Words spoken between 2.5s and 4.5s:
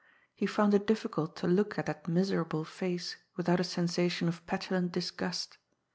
face without a sensation of